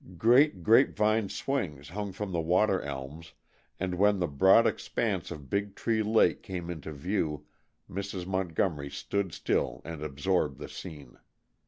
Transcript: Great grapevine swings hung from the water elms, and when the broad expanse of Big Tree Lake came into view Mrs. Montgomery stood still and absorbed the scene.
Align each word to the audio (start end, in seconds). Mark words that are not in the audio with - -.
Great 0.17 0.63
grapevine 0.63 1.29
swings 1.29 1.89
hung 1.89 2.11
from 2.11 2.31
the 2.31 2.39
water 2.41 2.81
elms, 2.81 3.33
and 3.79 3.93
when 3.93 4.17
the 4.17 4.25
broad 4.27 4.65
expanse 4.65 5.29
of 5.29 5.47
Big 5.47 5.75
Tree 5.75 6.01
Lake 6.01 6.41
came 6.41 6.71
into 6.71 6.91
view 6.91 7.45
Mrs. 7.87 8.25
Montgomery 8.25 8.89
stood 8.89 9.31
still 9.31 9.79
and 9.85 10.01
absorbed 10.01 10.57
the 10.57 10.69
scene. 10.69 11.19